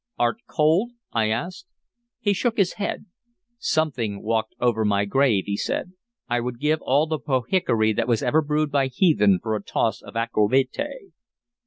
"Art 0.17 0.37
cold?" 0.47 0.93
I 1.11 1.29
asked. 1.29 1.67
He 2.19 2.33
shook 2.33 2.57
his 2.57 2.73
head. 2.81 3.05
"Something 3.59 4.23
walked 4.23 4.55
over 4.59 4.83
my 4.83 5.05
grave," 5.05 5.43
he 5.45 5.55
said. 5.55 5.91
"I 6.27 6.39
would 6.39 6.59
give 6.59 6.81
all 6.81 7.05
the 7.05 7.19
pohickory 7.19 7.93
that 7.93 8.07
was 8.07 8.23
ever 8.23 8.41
brewed 8.41 8.71
by 8.71 8.87
heathen 8.87 9.37
for 9.37 9.55
a 9.55 9.61
toss 9.61 10.01
of 10.01 10.15
aqua 10.15 10.47
vitae!" 10.49 10.89